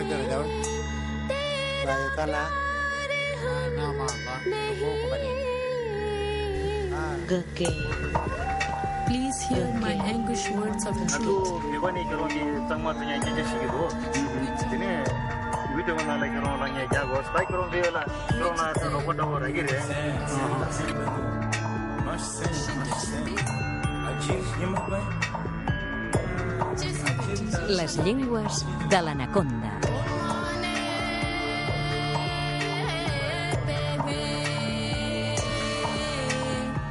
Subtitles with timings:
[0.00, 0.44] इधर जाओ
[1.86, 2.42] भाई का ना
[3.78, 3.98] नाम
[9.06, 11.50] Please hear my anguish words of truth.
[11.70, 13.84] Nibani kalau di tengah tengah aja jadi gitu.
[14.74, 14.90] Ini
[15.74, 19.26] video mana lagi kalau orang yang jago, kalau dia lah, kalau nak kalau kau dah
[19.26, 19.50] orang.
[27.70, 28.54] Les llengües
[28.90, 29.79] de l'anaconda.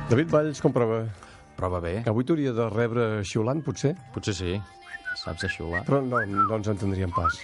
[0.10, 1.04] David Valls, com prova?
[1.60, 2.00] Prova bé.
[2.02, 3.92] Que avui t'hauria de rebre xiulant, potser?
[4.16, 4.56] Potser sí.
[5.20, 5.84] Saps de xiular?
[5.86, 7.38] Però no, no ens entendríem pas.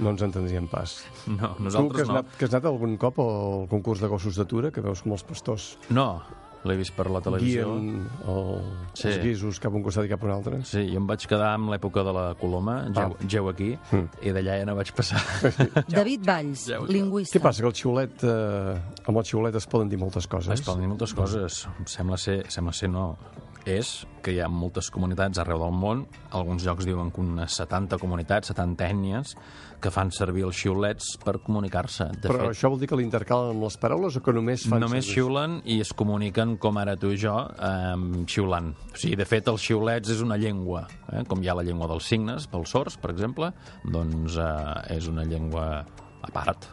[0.00, 1.02] No ens entendríem pas.
[1.26, 2.14] No, tu que nosaltres has, no.
[2.20, 5.24] anat, que has anat algun cop al concurs de gossos d'atura, que veus com els
[5.26, 6.22] pastors No,
[6.66, 7.68] l'he vist per la televisió.
[7.76, 8.60] guien el,
[8.92, 9.08] Sí.
[9.08, 10.60] els guisos cap a un costat i cap a un altre.
[10.64, 14.08] Sí, jo em vaig quedar amb l'època de la Coloma, geu, geu aquí, Mm.
[14.22, 15.20] i d'allà ja no vaig passar.
[15.88, 16.78] David Valls, sé.
[16.88, 17.38] lingüista.
[17.38, 17.62] Què passa?
[17.62, 20.52] Que el xiulet, eh, amb el xiulet es poden dir moltes coses.
[20.60, 21.66] Es poden dir moltes coses.
[21.86, 23.16] Sembla ser, sembla ser no.
[23.66, 26.04] És que hi ha moltes comunitats arreu del món,
[26.38, 29.32] alguns llocs diuen que unes 70 comunitats, 70 ètnies,
[29.82, 32.06] que fan servir els xiulets per comunicar-se.
[32.22, 34.82] Però fet, això vol dir que l'intercalen les paraules o que només fan...
[34.86, 35.18] Només servir?
[35.18, 38.70] xiulen i es comuniquen com ara tu i jo, eh, xiulant.
[38.92, 41.26] O sigui, de fet, els xiulets és una llengua, eh?
[41.26, 43.50] com hi ha la llengua dels signes, pels sords, per exemple,
[43.82, 45.68] doncs eh, és una llengua
[46.22, 46.70] a part.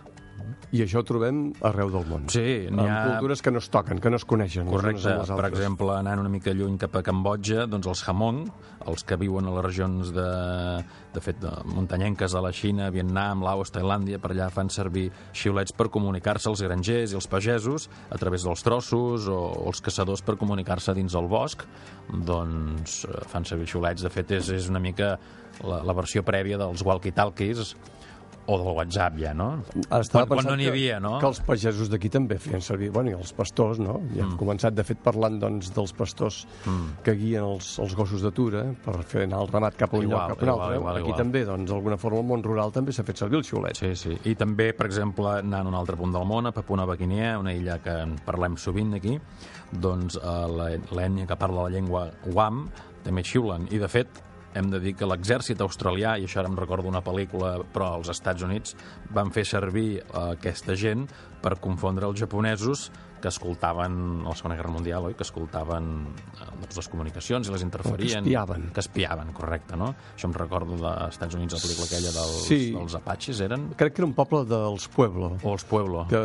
[0.74, 2.24] I això ho trobem arreu del món.
[2.34, 3.02] Sí, n'hi ha...
[3.06, 4.66] cultures que no es toquen, que no es coneixen.
[4.72, 8.40] Correcte, per exemple, anant una mica lluny cap a Cambodja, doncs els Hamong,
[8.90, 10.26] els que viuen a les regions de,
[11.14, 15.78] de fet, de muntanyenques de la Xina, Vietnam, Laos, Tailàndia, per allà fan servir xiulets
[15.78, 20.26] per comunicar-se als grangers i els pagesos a través dels trossos o, o els caçadors
[20.26, 21.68] per comunicar-se dins el bosc,
[22.10, 24.10] doncs eh, fan servir xiulets.
[24.10, 25.20] De fet, és, és una mica
[25.62, 27.76] la, la versió prèvia dels walkie-talkies
[28.46, 29.64] o del WhatsApp ja, no?
[30.00, 31.14] Estava quan, quan no n'hi havia, no?
[31.22, 34.02] Que els pagesos d'aquí també feien servir, bueno, i els pastors, no?
[34.16, 37.04] Ja hem començat, de fet, parlant doncs, dels pastors Mm.
[37.04, 40.30] que guien els, els gossos d'atura per fer anar el ramat cap a un Igual,
[40.30, 40.76] lloc, cap a un altre.
[40.78, 41.18] igual, Aquí igual.
[41.18, 43.76] també, doncs, d'alguna forma, el món rural també s'ha fet servir el xiulet.
[43.76, 44.18] Sí, sí.
[44.26, 47.38] I també, per exemple, anant a un altre punt del món, a Papua Nova Guinea,
[47.40, 49.20] una illa que en parlem sovint aquí,
[49.72, 52.70] doncs eh, la- l'ètnia que parla la llengua Wam
[53.04, 53.68] també xiulen.
[53.72, 54.08] I, de fet,
[54.54, 58.12] hem de dir que l'exèrcit australià, i això ara em recordo una pel·lícula, però als
[58.14, 58.76] Estats Units,
[59.14, 61.08] van fer servir eh, aquesta gent
[61.44, 62.90] per confondre els japonesos
[63.24, 63.94] que escoltaven
[64.26, 65.14] a la Segona Guerra Mundial, oi?
[65.16, 65.86] que escoltaven
[66.60, 68.20] doncs les comunicacions i les interferien.
[68.26, 68.66] Que espiaven.
[68.76, 69.94] Que espiaven, correcte, no?
[70.18, 72.60] Això em recordo dels Estats Units, la pel·lícula aquella dels, Sí.
[72.76, 73.70] dels Apaches, eren?
[73.80, 76.06] Crec que era un poble dels Pueblo, O els Pueblo.
[76.10, 76.20] que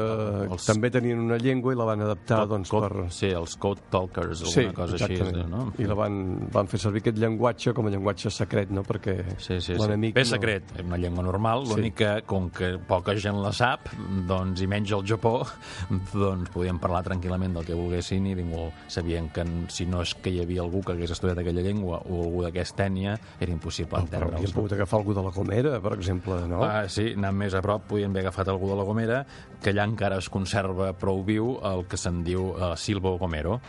[0.50, 3.12] els, també tenien una llengua i la van adaptar, code- doncs, code- per...
[3.12, 5.14] Sí, els Code Talkers, Sí, alguna cosa així.
[5.14, 5.48] exactament.
[5.54, 5.72] No?
[5.78, 8.82] I la van, van fer servir aquest llenguatge com a llenguatge secret, no?
[8.82, 9.78] Perquè Sí, sí, sí.
[9.78, 10.14] l'enemic...
[10.16, 11.75] Bé no- secret, és una llengua normal, Sí.
[11.76, 13.87] l'únic que, com que poca gent la sap,
[14.26, 15.47] doncs, i menys al Japó,
[16.12, 20.31] doncs podien parlar tranquil·lament del que volguessin i ningú sabien que si no és que
[20.31, 24.00] hi havia algú que hagués estudiat aquella llengua o algú d'aquesta ètnia, era impossible Però
[24.03, 24.54] haurien entendre'ls.
[24.56, 26.62] pogut agafar algú de la Gomera, per exemple, no?
[26.65, 29.25] Ah, sí, anant més a prop podien haver agafat algú de la Gomera,
[29.62, 33.60] que allà encara es conserva prou viu el que se'n diu uh, Silvo Gomero.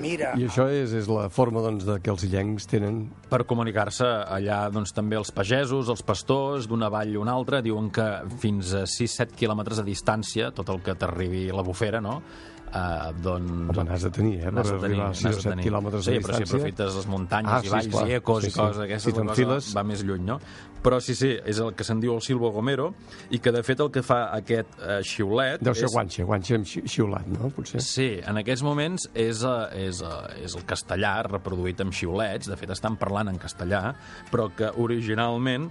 [0.00, 0.32] Mira.
[0.40, 3.02] I això és, és la forma doncs, de que els illencs tenen...
[3.30, 7.90] Per comunicar-se allà doncs, també els pagesos, els pastors, d'una vall a una altra, diuen
[7.94, 8.06] que
[8.40, 12.22] fins a 6-7 quilòmetres de distància, tot el que t'arribi la bufera, no?
[12.70, 13.72] Uh, doncs...
[13.74, 14.44] Home, n'has de tenir, eh?
[14.46, 15.64] Per N'has de tenir, arribar a 6 n'has o de 7 tenir.
[15.66, 16.58] quilòmetres sí, de però si distància.
[16.60, 18.04] aprofites les muntanyes Ah, i sí, valls clar.
[18.06, 18.58] i ecos Sí, i sí.
[18.60, 20.36] coses d'aquestes, Si la cosa t'enfiles- va més lluny, no?
[20.80, 22.94] Però sí, sí, és el que se'n diu el Silvo Gomero
[23.34, 25.60] i que de fet el que fa aquest eh, xiulet...
[25.66, 25.92] Deu ser és...
[25.92, 27.50] guanxe, guanxe amb xi- xiulat, no?
[27.52, 27.82] Potser.
[27.84, 32.58] Sí, en aquests moments és, eh, és, eh, és el castellà reproduït amb xiulets, de
[32.60, 33.82] fet estan parlant en castellà,
[34.30, 35.68] però que originalment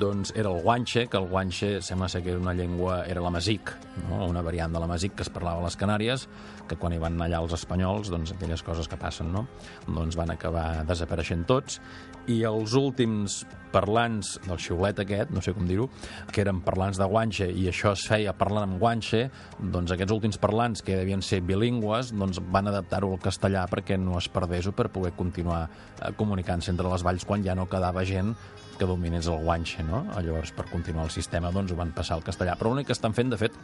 [0.00, 3.72] doncs, era el guanxe, que el guanxe sembla ser que era una llengua, era l'amazic,
[4.08, 4.26] no?
[4.26, 6.26] una variant de l'amazic que es parlava a les Canàries,
[6.66, 9.46] que quan hi van allà els espanyols, doncs aquelles coses que passen, no?
[9.86, 11.80] doncs van acabar desapareixent tots,
[12.26, 15.86] i els últims parlants del xiulet aquest, no sé com dir-ho,
[16.32, 19.26] que eren parlants de guanxe i això es feia parlant amb guanxe,
[19.60, 24.18] doncs aquests últims parlants que devien ser bilingües doncs van adaptar-ho al castellà perquè no
[24.18, 28.04] es perdés o per poder continuar eh, comunicant-se entre les valls quan ja no quedava
[28.04, 28.34] gent
[28.76, 30.04] que dominés el guanxe, no?
[30.20, 32.56] Llavors, per continuar el sistema, doncs ho van passar al castellà.
[32.60, 33.54] Però l'únic que estan fent, de fet,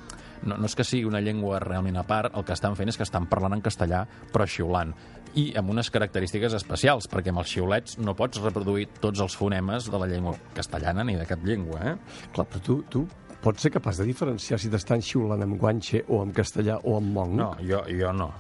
[0.42, 2.96] no, no és que sigui una llengua realment a part, el que estan fent és
[2.96, 4.94] que estan parlant en castellà, però xiulant.
[5.38, 9.88] I amb unes característiques especials, perquè amb els xiulets no pots reproduir tots els fonemes
[9.92, 11.96] de la llengua castellana ni de cap llengua, eh?
[12.32, 13.04] Clar, però tu, tu
[13.42, 17.12] pots ser capaç de diferenciar si t'estan xiulant amb guanxe o amb castellà o amb
[17.16, 17.36] mong?
[17.40, 18.30] No, jo, jo no.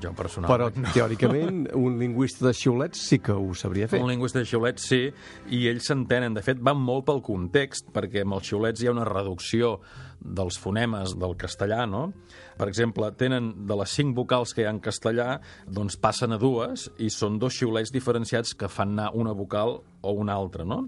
[0.00, 0.92] Jo Però, personalment no.
[0.94, 4.00] teòricament, un lingüista de xiulets sí que ho sabria fer.
[4.02, 5.02] Un lingüista de xiulets sí,
[5.52, 6.36] i ells s'entenen.
[6.36, 9.76] De fet, van molt pel context, perquè amb els xiulets hi ha una reducció
[10.20, 12.12] dels fonemes del castellà, no?
[12.60, 16.38] Per exemple, tenen de les cinc vocals que hi ha en castellà, doncs passen a
[16.38, 20.86] dues i són dos xiulets diferenciats que fan anar una vocal o una altra, no?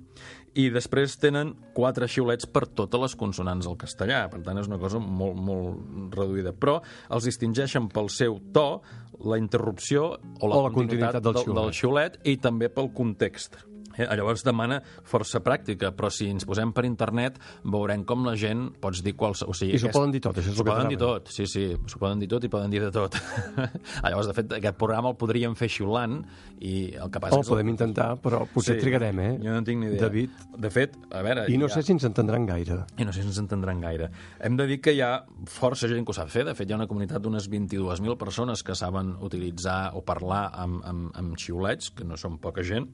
[0.55, 4.27] I després tenen quatre xiulets per totes les consonants del castellà.
[4.29, 6.53] Per tant, és una cosa molt, molt reduïda.
[6.53, 8.83] Però els distingeixen pel seu to,
[9.25, 11.57] la interrupció o la, O la continuïtat del xiulet.
[11.63, 13.57] del xiulet i també pel context.
[13.97, 18.71] Eh, llavors demana força pràctica, però si ens posem per internet veurem com la gent
[18.83, 19.53] pots dir qualsevol...
[19.53, 21.47] O sigui, I s'ho poden dir tot, això és el que poden dir tot, sí,
[21.51, 23.19] sí, s'ho poden dir tot i poden dir de tot.
[24.05, 26.21] llavors, de fet, aquest programa el podríem fer xiulant
[26.63, 27.51] i el que passa Oh, és...
[27.51, 29.31] podem intentar, però potser trigarem, eh?
[29.43, 30.07] Jo no tinc ni idea.
[30.07, 30.43] David.
[30.63, 31.47] De fet, a veure...
[31.51, 31.77] I no ja...
[31.77, 32.83] sé si ens entendran gaire.
[33.01, 34.11] I no sé si ens entendran gaire.
[34.43, 35.13] Hem de dir que hi ha
[35.51, 36.45] força gent que ho sap fer.
[36.49, 40.83] De fet, hi ha una comunitat d'unes 22.000 persones que saben utilitzar o parlar amb,
[40.89, 42.89] amb, amb xiulets, que no són poca gent,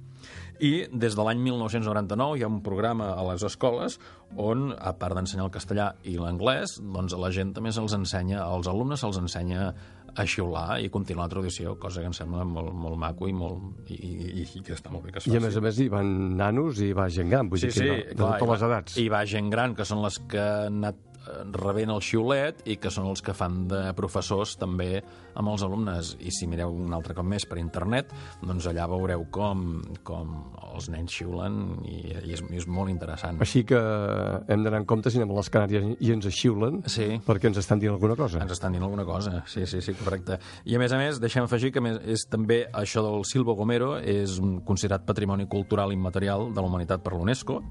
[0.65, 3.99] i des de l'any 1999 hi ha un programa a les escoles
[4.37, 8.43] on, a part d'ensenyar el castellà i l'anglès, doncs a la gent també se'ls ensenya,
[8.45, 9.73] als alumnes se'ls ensenya
[10.19, 13.91] a xiular i continuar la tradició, cosa que em sembla molt, molt maco i, molt,
[13.93, 15.39] i, i, i que està molt bé que es I faci.
[15.39, 16.09] a més a més hi van
[16.39, 18.51] nanos i va gent gran, vull Sí, dir sí, que de, de clar, totes i
[18.55, 18.97] les edats.
[19.05, 21.05] I va gent gran, que són les que han anat
[21.55, 25.03] rebent el xiulet i que són els que fan de professors també
[25.39, 26.15] amb els alumnes.
[26.21, 28.11] I si mireu un altre cop més per internet,
[28.43, 30.33] doncs allà veureu com, com
[30.75, 33.39] els nens xiulen i, i, és, i és molt interessant.
[33.45, 33.79] Així que
[34.49, 37.09] hem d'anar en compte si anem a les Canàries i ens xiulen Sí.
[37.27, 38.43] perquè ens estan dient alguna cosa.
[38.43, 40.39] Ens estan dient alguna cosa, sí, sí, sí, correcte.
[40.69, 43.97] I a més a més, deixem afegir que més, és també això del Silvo Gomero
[43.99, 47.63] és considerat patrimoni cultural immaterial de la humanitat per l'UNESCO.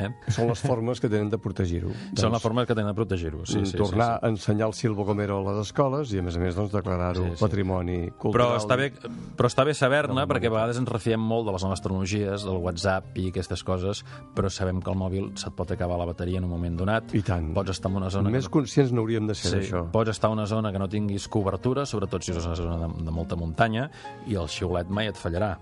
[0.00, 0.08] Eh?
[0.32, 1.92] Són les formes que tenen de protegir-ho.
[2.18, 3.44] Són la forma que tenen de protegir-ho.
[3.46, 4.26] Sí, sí, sí, tornar sí, sí.
[4.26, 7.28] a ensenyar el Silvo Gomero a les escoles i, a més a més, doncs, declarar-ho
[7.28, 7.40] Sí, sí.
[7.44, 8.56] patrimoni Però cultural.
[8.58, 8.90] està bé,
[9.36, 12.58] però està bé saber-ne, perquè a vegades ens refiem molt de les noves tecnologies, del
[12.64, 14.04] WhatsApp i aquestes coses,
[14.34, 17.14] però sabem que el mòbil se't pot acabar la bateria en un moment donat.
[17.14, 17.52] I tant.
[17.54, 18.30] Pots estar en una zona...
[18.30, 18.58] Més que no...
[18.60, 19.84] conscients n'hauríem de ser Sí, d'això.
[19.92, 22.92] pots estar en una zona que no tinguis cobertura, sobretot si és una zona de,
[23.04, 23.90] de molta muntanya,
[24.26, 25.58] i el xiulet mai et fallarà.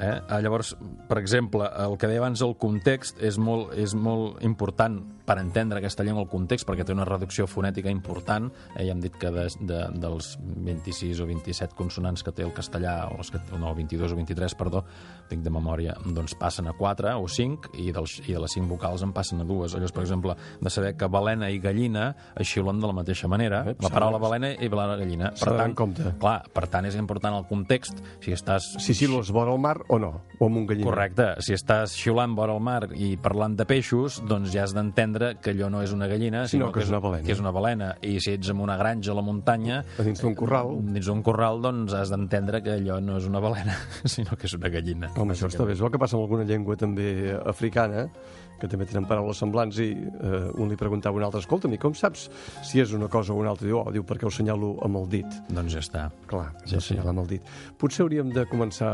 [0.00, 0.20] Eh?
[0.30, 0.74] Ah, Llavors,
[1.08, 5.78] per exemple, el que deia abans, el context és molt, és molt important per entendre
[5.82, 8.50] aquesta llengua, el context, perquè té una reducció fonètica important.
[8.74, 8.84] Eh?
[8.86, 12.96] Ja hem dit que de, de, dels 26 o 27 consonants que té el castellà,
[13.10, 14.84] o els que, no, 22 o 23, perdó,
[15.30, 18.70] tinc de memòria, doncs passen a 4 o 5, i, dels, i de les 5
[18.70, 19.74] vocals en passen a dues.
[19.74, 23.62] Llavors, per exemple, de saber que balena i gallina es xiulen de la mateixa manera.
[23.70, 25.32] Ep, la paraula balena i balena gallina.
[25.40, 26.14] d'anar en compte.
[26.20, 28.00] Clar, per tant, és important el context.
[28.24, 28.72] Si estàs...
[28.82, 30.88] Si silos vora el mar o no, o amb un galliner.
[30.88, 31.28] Correcte.
[31.44, 35.54] Si estàs xiulant vora el mar i parlant de peixos, doncs ja has d'entendre que
[35.54, 37.26] allò no és una gallina, sinó, que és una balena.
[37.26, 37.92] Que és una balena.
[38.06, 39.80] I si ets en una granja a la muntanya...
[39.98, 40.76] A dins d'un corral.
[40.94, 43.76] Dins d'un corral, doncs has d'entendre que allò no és una balena,
[44.16, 45.12] sinó que és una gallina.
[45.16, 45.78] Home, això està bé.
[45.78, 48.06] És el que passa amb alguna llengua també africana,
[48.60, 51.80] que també tenen paraules semblants i eh, un li preguntava a un altre, escolta'm, i
[51.80, 52.26] com saps
[52.66, 53.66] si és una cosa o una altra?
[53.66, 55.38] Diu, oh, diu, perquè ho senyalo amb el dit.
[55.48, 56.04] Doncs ja està.
[56.30, 56.98] Clar, sí, ho sí.
[57.00, 57.50] amb el dit.
[57.80, 58.92] Potser hauríem de començar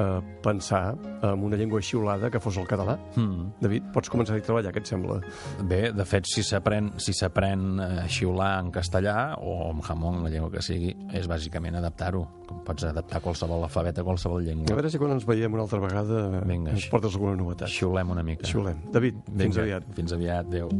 [0.00, 0.06] a
[0.44, 0.82] pensar
[1.20, 2.96] en una llengua xiulada que fos el català.
[3.16, 3.52] Mm.
[3.62, 5.20] David, pots començar a treballar, què et sembla?
[5.68, 10.30] Bé, de fet, si s'aprèn si s'aprèn a xiular en castellà o en jamón, la
[10.32, 12.22] llengua que sigui, és bàsicament adaptar-ho.
[12.46, 14.76] Com Pots adaptar qualsevol alfabet a qualsevol A llengua.
[14.76, 17.68] veure si quan ens veiem una altra vegada Vinga, ens portes alguna novetat.
[17.68, 18.46] Xiulem una mica.
[18.46, 18.84] Xiulem.
[18.92, 19.94] David, fins Vinga, aviat.
[19.96, 20.70] Fins aviat, adéu.